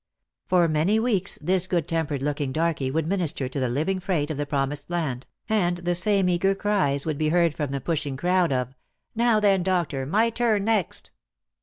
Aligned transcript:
For 0.47 0.67
many 0.67 0.99
weeks 0.99 1.37
this 1.43 1.67
good 1.67 1.87
tempered 1.87 2.23
looking 2.23 2.51
darkey 2.51 2.89
would 2.91 3.05
minister 3.05 3.47
to 3.47 3.59
the 3.59 3.69
living 3.69 3.99
freight 3.99 4.31
of 4.31 4.37
the 4.37 4.47
Promised 4.47 4.89
Land, 4.89 5.27
and 5.47 5.77
the 5.77 5.93
same 5.93 6.27
eager 6.27 6.55
cries 6.55 7.05
would 7.05 7.19
bo 7.19 7.29
heard 7.29 7.53
from 7.53 7.69
the 7.69 7.79
pushing 7.81 8.17
crowd 8.17 8.51
of" 8.51 8.73
Now, 9.15 9.39
then, 9.39 9.61
doctor, 9.61 10.07
my 10.07 10.31
turn 10.31 10.65
next." 10.65 11.11